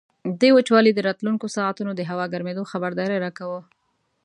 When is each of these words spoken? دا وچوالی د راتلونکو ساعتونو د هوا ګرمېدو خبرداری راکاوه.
دا 0.41 0.49
وچوالی 0.57 0.91
د 0.95 0.99
راتلونکو 1.07 1.45
ساعتونو 1.55 1.91
د 1.95 2.01
هوا 2.09 2.25
ګرمېدو 2.33 2.69
خبرداری 2.71 3.17
راکاوه. 3.25 3.61